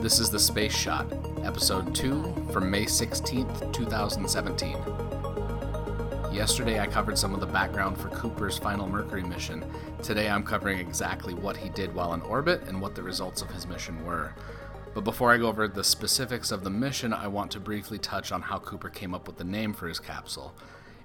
This 0.00 0.18
is 0.18 0.30
The 0.30 0.38
Space 0.38 0.74
Shot, 0.74 1.12
Episode 1.42 1.94
2 1.94 2.48
from 2.54 2.70
May 2.70 2.86
16th, 2.86 3.70
2017. 3.70 4.78
Yesterday 6.32 6.80
I 6.80 6.86
covered 6.86 7.18
some 7.18 7.34
of 7.34 7.40
the 7.40 7.46
background 7.46 7.98
for 7.98 8.08
Cooper's 8.08 8.56
final 8.56 8.88
Mercury 8.88 9.22
mission. 9.22 9.62
Today 10.02 10.30
I'm 10.30 10.42
covering 10.42 10.78
exactly 10.78 11.34
what 11.34 11.54
he 11.54 11.68
did 11.68 11.94
while 11.94 12.14
in 12.14 12.22
orbit 12.22 12.62
and 12.66 12.80
what 12.80 12.94
the 12.94 13.02
results 13.02 13.42
of 13.42 13.50
his 13.50 13.66
mission 13.66 14.02
were. 14.06 14.32
But 14.94 15.04
before 15.04 15.32
I 15.32 15.36
go 15.36 15.48
over 15.48 15.68
the 15.68 15.84
specifics 15.84 16.50
of 16.50 16.64
the 16.64 16.70
mission, 16.70 17.12
I 17.12 17.28
want 17.28 17.50
to 17.50 17.60
briefly 17.60 17.98
touch 17.98 18.32
on 18.32 18.40
how 18.40 18.58
Cooper 18.58 18.88
came 18.88 19.14
up 19.14 19.26
with 19.26 19.36
the 19.36 19.44
name 19.44 19.74
for 19.74 19.86
his 19.86 20.00
capsule. 20.00 20.54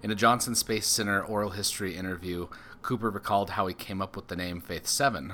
In 0.04 0.12
a 0.12 0.16
Johnson 0.16 0.56
Space 0.56 0.88
Center 0.88 1.22
oral 1.22 1.50
history 1.50 1.98
interview, 1.98 2.48
Cooper 2.82 3.10
recalled 3.10 3.50
how 3.50 3.68
he 3.68 3.74
came 3.74 4.02
up 4.02 4.16
with 4.16 4.30
the 4.30 4.38
name 4.38 4.62
Faith 4.62 4.88
7. 4.88 5.34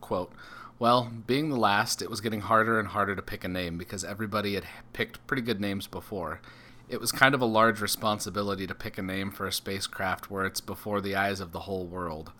Quote, 0.00 0.32
well, 0.82 1.12
being 1.28 1.48
the 1.48 1.56
last, 1.56 2.02
it 2.02 2.10
was 2.10 2.20
getting 2.20 2.40
harder 2.40 2.80
and 2.80 2.88
harder 2.88 3.14
to 3.14 3.22
pick 3.22 3.44
a 3.44 3.48
name 3.48 3.78
because 3.78 4.02
everybody 4.02 4.56
had 4.56 4.64
picked 4.92 5.24
pretty 5.28 5.40
good 5.40 5.60
names 5.60 5.86
before. 5.86 6.40
It 6.88 7.00
was 7.00 7.12
kind 7.12 7.36
of 7.36 7.40
a 7.40 7.44
large 7.44 7.80
responsibility 7.80 8.66
to 8.66 8.74
pick 8.74 8.98
a 8.98 9.02
name 9.02 9.30
for 9.30 9.46
a 9.46 9.52
spacecraft 9.52 10.28
where 10.28 10.44
it's 10.44 10.60
before 10.60 11.00
the 11.00 11.14
eyes 11.14 11.38
of 11.38 11.52
the 11.52 11.60
whole 11.60 11.86
world. 11.86 12.32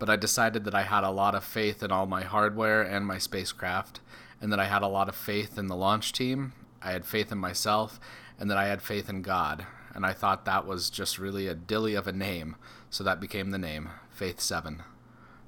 But 0.00 0.10
I 0.10 0.16
decided 0.16 0.64
that 0.64 0.74
I 0.74 0.82
had 0.82 1.04
a 1.04 1.12
lot 1.12 1.36
of 1.36 1.44
faith 1.44 1.80
in 1.80 1.92
all 1.92 2.06
my 2.06 2.24
hardware 2.24 2.82
and 2.82 3.06
my 3.06 3.18
spacecraft, 3.18 4.00
and 4.40 4.50
that 4.50 4.58
I 4.58 4.64
had 4.64 4.82
a 4.82 4.88
lot 4.88 5.08
of 5.08 5.14
faith 5.14 5.56
in 5.56 5.68
the 5.68 5.76
launch 5.76 6.12
team. 6.12 6.54
I 6.82 6.90
had 6.90 7.04
faith 7.04 7.30
in 7.30 7.38
myself, 7.38 8.00
and 8.36 8.50
that 8.50 8.58
I 8.58 8.66
had 8.66 8.82
faith 8.82 9.08
in 9.08 9.22
God. 9.22 9.64
And 9.94 10.04
I 10.04 10.12
thought 10.12 10.44
that 10.44 10.66
was 10.66 10.90
just 10.90 11.20
really 11.20 11.46
a 11.46 11.54
dilly 11.54 11.94
of 11.94 12.08
a 12.08 12.12
name, 12.12 12.56
so 12.90 13.04
that 13.04 13.20
became 13.20 13.52
the 13.52 13.58
name 13.58 13.90
Faith 14.10 14.40
7. 14.40 14.82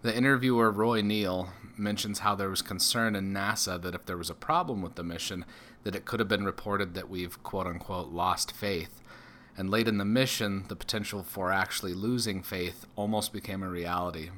The 0.02 0.16
interviewer 0.16 0.70
Roy 0.70 1.00
Neal 1.00 1.48
mentions 1.78 2.20
how 2.20 2.34
there 2.34 2.50
was 2.50 2.62
concern 2.62 3.14
in 3.14 3.32
NASA 3.32 3.80
that 3.80 3.94
if 3.94 4.06
there 4.06 4.16
was 4.16 4.30
a 4.30 4.34
problem 4.34 4.82
with 4.82 4.94
the 4.94 5.02
mission, 5.02 5.44
that 5.84 5.94
it 5.94 6.04
could 6.04 6.20
have 6.20 6.28
been 6.28 6.44
reported 6.44 6.94
that 6.94 7.08
we've 7.08 7.42
quote 7.42 7.66
unquote 7.66 8.08
lost 8.08 8.52
faith. 8.52 9.00
And 9.56 9.70
late 9.70 9.88
in 9.88 9.98
the 9.98 10.04
mission, 10.04 10.64
the 10.68 10.76
potential 10.76 11.22
for 11.22 11.50
actually 11.50 11.94
losing 11.94 12.42
faith 12.42 12.86
almost 12.94 13.32
became 13.32 13.62
a 13.62 13.68
reality. 13.68 14.30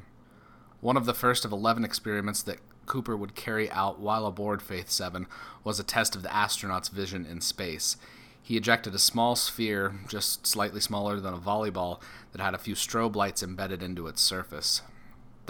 One 0.81 0.97
of 0.97 1.05
the 1.05 1.15
first 1.15 1.45
of 1.45 1.53
11 1.53 1.85
experiments 1.85 2.43
that 2.43 2.59
Cooper 2.87 3.17
would 3.17 3.35
carry 3.35 3.71
out 3.71 4.01
while 4.01 4.27
aboard 4.27 4.63
Faith 4.63 4.91
7 4.91 5.27
was 5.63 5.79
a 5.79 5.85
test 5.85 6.17
of 6.17 6.23
the 6.23 6.35
astronaut's 6.35 6.89
vision 6.89 7.27
in 7.27 7.41
space. 7.41 7.97
He 8.43 8.57
ejected 8.57 8.95
a 8.95 8.99
small 8.99 9.37
sphere, 9.37 9.95
just 10.09 10.47
slightly 10.47 10.81
smaller 10.81 11.21
than 11.21 11.35
a 11.35 11.39
volleyball, 11.39 12.01
that 12.33 12.41
had 12.41 12.55
a 12.55 12.59
few 12.59 12.75
strobe 12.75 13.15
lights 13.15 13.43
embedded 13.43 13.83
into 13.83 14.07
its 14.07 14.23
surface. 14.23 14.83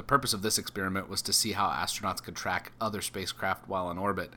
The 0.00 0.06
purpose 0.06 0.32
of 0.32 0.40
this 0.40 0.56
experiment 0.56 1.10
was 1.10 1.20
to 1.20 1.30
see 1.30 1.52
how 1.52 1.68
astronauts 1.68 2.22
could 2.22 2.34
track 2.34 2.72
other 2.80 3.02
spacecraft 3.02 3.68
while 3.68 3.90
in 3.90 3.98
orbit, 3.98 4.32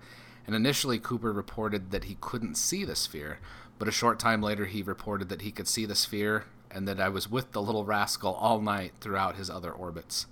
and 0.46 0.58
initially 0.58 1.00
Cooper 1.00 1.32
reported 1.32 1.92
that 1.92 2.04
he 2.04 2.18
couldn't 2.20 2.56
see 2.56 2.84
the 2.84 2.98
sphere, 2.98 3.40
but 3.80 3.88
a 3.88 3.92
short 3.92 4.20
time 4.20 4.42
later 4.42 4.66
he 4.66 4.84
reported 4.84 5.30
that 5.30 5.42
he 5.42 5.54
could 5.54 5.70
see 5.70 5.86
the 5.86 5.96
sphere 5.96 6.44
and 6.70 6.86
that 6.86 7.00
I 7.00 7.08
was 7.08 7.32
with 7.32 7.54
the 7.54 7.62
little 7.62 7.86
rascal 7.86 8.34
all 8.34 8.60
night 8.60 8.92
throughout 9.00 9.38
his 9.38 9.50
other 9.50 9.72
orbits. 9.72 10.26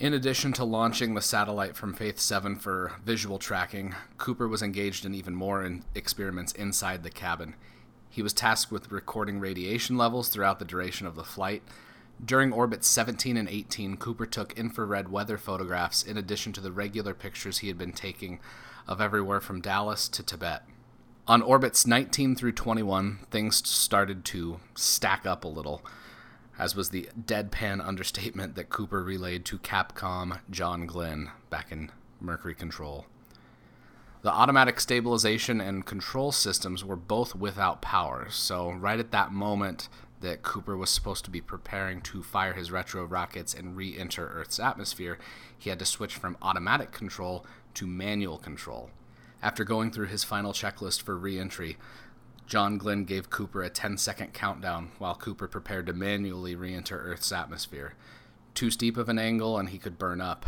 In 0.00 0.12
addition 0.12 0.52
to 0.54 0.64
launching 0.64 1.14
the 1.14 1.22
satellite 1.22 1.76
from 1.76 1.94
Faith 1.94 2.18
7 2.18 2.56
for 2.56 2.90
visual 3.04 3.38
tracking, 3.38 3.94
Cooper 4.18 4.48
was 4.48 4.62
engaged 4.62 5.06
in 5.06 5.14
even 5.14 5.36
more 5.36 5.62
in 5.62 5.84
experiments 5.94 6.50
inside 6.54 7.04
the 7.04 7.08
cabin. 7.10 7.54
He 8.10 8.20
was 8.20 8.32
tasked 8.32 8.72
with 8.72 8.90
recording 8.90 9.38
radiation 9.38 9.96
levels 9.96 10.28
throughout 10.28 10.58
the 10.58 10.64
duration 10.64 11.06
of 11.06 11.14
the 11.14 11.22
flight, 11.22 11.62
during 12.24 12.52
orbits 12.52 12.88
17 12.88 13.36
and 13.36 13.48
18, 13.48 13.96
Cooper 13.96 14.26
took 14.26 14.56
infrared 14.58 15.10
weather 15.10 15.38
photographs 15.38 16.02
in 16.02 16.16
addition 16.16 16.52
to 16.52 16.60
the 16.60 16.72
regular 16.72 17.14
pictures 17.14 17.58
he 17.58 17.68
had 17.68 17.78
been 17.78 17.92
taking 17.92 18.38
of 18.86 19.00
everywhere 19.00 19.40
from 19.40 19.60
Dallas 19.60 20.08
to 20.08 20.22
Tibet. 20.22 20.62
On 21.26 21.40
orbits 21.40 21.86
19 21.86 22.34
through 22.34 22.52
21, 22.52 23.20
things 23.30 23.68
started 23.68 24.24
to 24.26 24.60
stack 24.74 25.24
up 25.24 25.44
a 25.44 25.48
little, 25.48 25.84
as 26.58 26.74
was 26.74 26.90
the 26.90 27.08
deadpan 27.20 27.84
understatement 27.84 28.54
that 28.56 28.70
Cooper 28.70 29.02
relayed 29.02 29.44
to 29.46 29.58
Capcom 29.58 30.40
John 30.50 30.86
Glenn 30.86 31.30
back 31.48 31.70
in 31.70 31.90
Mercury 32.20 32.54
Control. 32.54 33.06
The 34.22 34.32
automatic 34.32 34.78
stabilization 34.78 35.60
and 35.60 35.84
control 35.84 36.30
systems 36.30 36.84
were 36.84 36.96
both 36.96 37.34
without 37.34 37.82
power, 37.82 38.28
so 38.30 38.70
right 38.70 39.00
at 39.00 39.10
that 39.10 39.32
moment, 39.32 39.88
that 40.22 40.42
Cooper 40.42 40.76
was 40.76 40.90
supposed 40.90 41.24
to 41.24 41.30
be 41.30 41.40
preparing 41.40 42.00
to 42.02 42.22
fire 42.22 42.54
his 42.54 42.70
retro 42.70 43.04
rockets 43.04 43.54
and 43.54 43.76
re 43.76 43.96
enter 43.98 44.26
Earth's 44.28 44.58
atmosphere, 44.58 45.18
he 45.58 45.70
had 45.70 45.78
to 45.78 45.84
switch 45.84 46.14
from 46.16 46.36
automatic 46.40 46.90
control 46.92 47.44
to 47.74 47.86
manual 47.86 48.38
control. 48.38 48.90
After 49.42 49.64
going 49.64 49.90
through 49.90 50.06
his 50.06 50.24
final 50.24 50.52
checklist 50.52 51.02
for 51.02 51.16
re 51.16 51.38
entry, 51.38 51.76
John 52.46 52.78
Glenn 52.78 53.04
gave 53.04 53.30
Cooper 53.30 53.62
a 53.62 53.70
10 53.70 53.98
second 53.98 54.32
countdown 54.32 54.90
while 54.98 55.14
Cooper 55.14 55.48
prepared 55.48 55.86
to 55.86 55.92
manually 55.92 56.54
re 56.54 56.74
enter 56.74 56.98
Earth's 56.98 57.32
atmosphere. 57.32 57.94
Too 58.54 58.70
steep 58.70 58.96
of 58.96 59.08
an 59.08 59.18
angle 59.18 59.58
and 59.58 59.70
he 59.70 59.78
could 59.78 59.98
burn 59.98 60.20
up. 60.20 60.46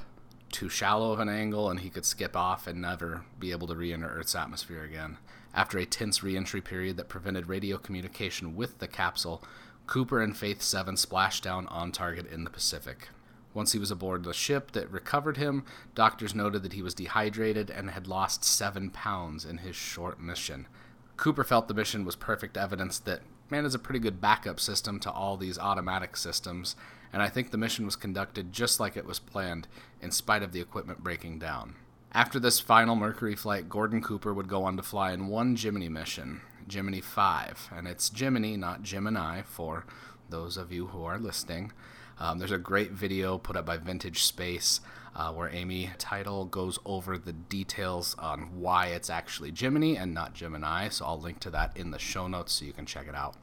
Too 0.54 0.69
shallow 0.69 1.10
of 1.10 1.19
an 1.19 1.28
angle 1.28 1.69
and 1.69 1.81
he 1.81 1.91
could 1.91 2.04
skip 2.04 2.37
off 2.37 2.69
and 2.69 2.81
never 2.81 3.25
be 3.41 3.50
able 3.50 3.66
to 3.66 3.75
re 3.75 3.92
enter 3.92 4.06
Earth's 4.06 4.37
atmosphere 4.37 4.84
again. 4.84 5.19
After 5.53 5.78
a 5.78 5.84
tense 5.84 6.22
re 6.22 6.37
entry 6.37 6.60
period 6.60 6.97
that 6.97 7.09
prevented 7.09 7.48
radio 7.48 7.76
communication 7.76 8.54
with 8.54 8.78
the 8.78 8.87
capsule, 8.87 9.43
Cooper 9.88 10.22
and 10.22 10.37
Faith 10.37 10.62
7 10.62 10.97
splashed 10.97 11.43
down 11.43 11.66
on 11.66 11.91
target 11.91 12.31
in 12.31 12.44
the 12.44 12.50
Pacific. 12.50 13.09
Once 13.53 13.72
he 13.72 13.81
was 13.81 13.91
aboard 13.91 14.22
the 14.22 14.32
ship 14.32 14.70
that 14.70 14.88
recovered 14.93 15.38
him, 15.38 15.64
doctors 15.97 16.37
noted 16.37 16.62
that 16.62 16.75
he 16.75 16.82
was 16.82 16.94
dehydrated 16.94 17.69
and 17.69 17.91
had 17.91 18.06
lost 18.06 18.44
seven 18.44 18.91
pounds 18.91 19.44
in 19.44 19.59
his 19.59 19.75
short 19.75 20.20
mission. 20.20 20.69
Cooper 21.16 21.43
felt 21.43 21.66
the 21.66 21.75
mission 21.75 22.04
was 22.04 22.14
perfect 22.14 22.56
evidence 22.56 23.00
that 23.00 23.22
man 23.50 23.64
is 23.64 23.75
a 23.75 23.78
pretty 23.81 23.98
good 23.98 24.20
backup 24.20 24.60
system 24.60 25.00
to 25.00 25.10
all 25.10 25.37
these 25.37 25.59
automatic 25.59 26.16
systems, 26.16 26.76
and 27.14 27.22
I 27.22 27.28
think 27.28 27.52
the 27.52 27.56
mission 27.56 27.84
was 27.84 27.94
conducted 27.94 28.52
just 28.52 28.80
like 28.80 28.97
it 28.97 29.06
was 29.06 29.20
planned, 29.20 29.69
in 30.02 30.10
spite 30.10 30.42
of 30.42 30.50
the 30.50 30.60
equipment 30.60 31.04
breaking 31.04 31.38
down. 31.38 31.76
After 32.10 32.41
this 32.41 32.58
final 32.58 32.97
Mercury 32.97 33.36
flight, 33.36 33.69
Gordon 33.69 34.02
Cooper 34.02 34.34
would 34.34 34.48
go 34.48 34.64
on 34.64 34.76
to 34.76 34.82
fly 34.82 35.12
in 35.12 35.28
one 35.28 35.54
Gemini 35.54 35.88
mission, 35.88 36.41
Gemini 36.66 37.00
5. 37.00 37.70
And 37.72 37.86
it's 37.86 38.10
Gemini, 38.10 38.56
not 38.56 38.82
Gemini, 38.82 39.42
for 39.42 39.86
those 40.28 40.56
of 40.56 40.72
you 40.72 40.88
who 40.88 41.04
are 41.04 41.20
listening. 41.20 41.70
Um, 42.19 42.41
there's 42.41 42.50
a 42.50 42.58
great 42.58 42.91
video 42.91 43.38
put 43.38 43.56
up 43.56 43.66
by 43.66 43.76
Vintage 43.76 44.25
Space 44.25 44.81
uh, 45.14 45.32
where 45.32 45.50
Amy 45.50 45.92
Teitel 45.98 46.50
goes 46.50 46.81
over 46.84 47.16
the 47.16 47.32
details 47.32 48.16
on 48.19 48.60
why 48.60 48.86
it's 48.86 49.08
actually 49.08 49.52
Gemini 49.52 49.94
and 49.96 50.12
not 50.12 50.34
Gemini. 50.34 50.88
So 50.88 51.04
I'll 51.04 51.20
link 51.20 51.38
to 51.41 51.50
that 51.50 51.76
in 51.76 51.92
the 51.92 51.98
show 52.00 52.26
notes 52.26 52.54
so 52.54 52.64
you 52.64 52.72
can 52.72 52.86
check 52.86 53.06
it 53.06 53.14
out. 53.14 53.36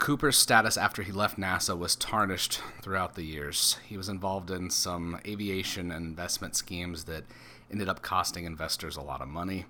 Cooper's 0.00 0.38
status 0.38 0.78
after 0.78 1.02
he 1.02 1.12
left 1.12 1.38
NASA 1.38 1.76
was 1.76 1.94
tarnished 1.94 2.62
throughout 2.80 3.16
the 3.16 3.22
years. 3.22 3.76
He 3.86 3.98
was 3.98 4.08
involved 4.08 4.50
in 4.50 4.70
some 4.70 5.20
aviation 5.26 5.92
and 5.92 6.06
investment 6.06 6.56
schemes 6.56 7.04
that 7.04 7.24
ended 7.70 7.86
up 7.86 8.00
costing 8.00 8.46
investors 8.46 8.96
a 8.96 9.02
lot 9.02 9.20
of 9.20 9.28
money. 9.28 9.66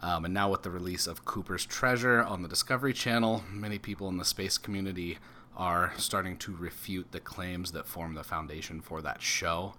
Um, 0.00 0.24
and 0.24 0.34
now, 0.34 0.50
with 0.50 0.64
the 0.64 0.70
release 0.70 1.06
of 1.06 1.24
Cooper's 1.24 1.64
Treasure 1.64 2.20
on 2.20 2.42
the 2.42 2.48
Discovery 2.48 2.92
Channel, 2.92 3.44
many 3.48 3.78
people 3.78 4.08
in 4.08 4.16
the 4.16 4.24
space 4.24 4.58
community 4.58 5.18
are 5.56 5.92
starting 5.96 6.36
to 6.38 6.56
refute 6.56 7.12
the 7.12 7.20
claims 7.20 7.70
that 7.70 7.86
form 7.86 8.14
the 8.14 8.24
foundation 8.24 8.80
for 8.80 9.00
that 9.02 9.22
show. 9.22 9.74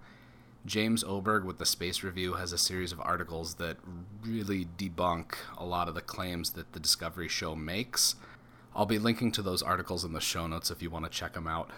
James 0.64 1.04
Oberg 1.04 1.44
with 1.44 1.58
the 1.58 1.66
Space 1.66 2.02
Review 2.02 2.34
has 2.34 2.52
a 2.52 2.58
series 2.58 2.92
of 2.92 3.00
articles 3.00 3.56
that 3.56 3.76
really 4.24 4.68
debunk 4.78 5.34
a 5.58 5.66
lot 5.66 5.88
of 5.88 5.94
the 5.94 6.00
claims 6.00 6.52
that 6.52 6.72
the 6.72 6.80
Discovery 6.80 7.28
show 7.28 7.54
makes. 7.54 8.14
I'll 8.74 8.86
be 8.86 8.98
linking 8.98 9.32
to 9.32 9.42
those 9.42 9.62
articles 9.62 10.04
in 10.04 10.12
the 10.12 10.20
show 10.20 10.46
notes 10.46 10.70
if 10.70 10.82
you 10.82 10.88
want 10.88 11.04
to 11.04 11.10
check 11.10 11.34
them 11.34 11.46
out. 11.46 11.70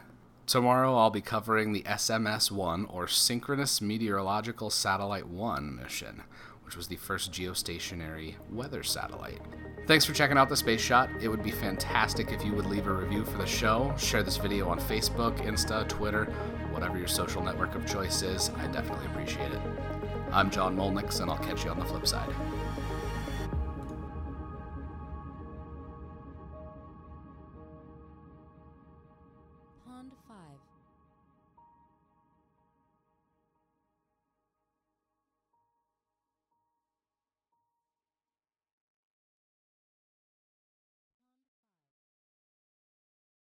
Tomorrow 0.47 0.97
I'll 0.97 1.11
be 1.11 1.21
covering 1.21 1.73
the 1.73 1.83
SMS 1.83 2.51
1 2.51 2.87
or 2.87 3.09
Synchronous 3.09 3.81
Meteorological 3.81 4.71
Satellite 4.71 5.27
1 5.27 5.75
mission, 5.75 6.23
which 6.65 6.77
was 6.77 6.87
the 6.87 6.97
first 6.97 7.33
geostationary 7.33 8.35
weather 8.51 8.83
satellite. 8.83 9.41
Thanks 9.87 10.05
for 10.05 10.13
checking 10.13 10.39
out 10.39 10.49
the 10.49 10.57
Space 10.57 10.81
Shot. 10.81 11.11
It 11.21 11.29
would 11.29 11.43
be 11.43 11.51
fantastic 11.51 12.31
if 12.31 12.45
you 12.45 12.53
would 12.53 12.67
leave 12.67 12.87
a 12.87 12.93
review 12.93 13.25
for 13.25 13.39
the 13.39 13.47
show, 13.47 13.93
share 13.99 14.23
this 14.23 14.37
video 14.37 14.69
on 14.69 14.79
Facebook, 14.79 15.37
Insta, 15.39 15.89
Twitter, 15.89 16.27
whatever 16.71 16.97
your 16.97 17.09
social 17.09 17.43
network 17.43 17.75
of 17.75 17.87
choice 17.87 18.23
is. 18.23 18.51
I 18.57 18.67
definitely 18.69 19.07
appreciate 19.07 19.51
it. 19.51 19.61
I'm 20.31 20.51
John 20.51 20.77
Molnix, 20.77 21.21
and 21.21 21.31
I'll 21.31 21.39
catch 21.39 21.65
you 21.65 21.71
on 21.71 21.79
the 21.79 21.85
flip 21.85 22.07
side. 22.07 22.33